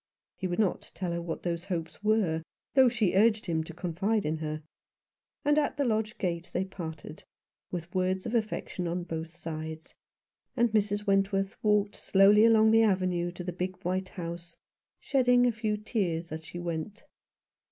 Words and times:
He 0.35 0.47
would 0.47 0.57
not 0.57 0.89
tell 0.95 1.11
her 1.11 1.21
what 1.21 1.43
those 1.43 1.65
hopes 1.65 2.03
were, 2.03 2.41
though 2.73 2.89
she 2.89 3.13
urged 3.13 3.45
him 3.45 3.63
to 3.65 3.71
confide 3.71 4.25
in 4.25 4.37
her; 4.37 4.63
and 5.45 5.59
at 5.59 5.77
the 5.77 5.85
lodge 5.85 6.17
gate 6.17 6.49
they 6.53 6.65
parted, 6.65 7.23
with 7.69 7.93
words 7.93 8.25
of 8.25 8.33
affection 8.33 8.87
on 8.87 9.03
both 9.03 9.29
sides, 9.29 9.93
and 10.57 10.71
Mrs. 10.71 11.05
Wentworth 11.05 11.55
walked 11.63 11.95
slowly 11.95 12.45
along 12.45 12.71
the 12.71 12.81
avenue 12.81 13.31
to 13.33 13.43
the 13.43 13.53
big 13.53 13.75
white 13.83 14.09
house, 14.09 14.55
shedding 14.99 15.45
a 15.45 15.51
few 15.51 15.77
tears 15.77 16.31
as 16.31 16.43
she 16.43 16.57
went. 16.57 17.03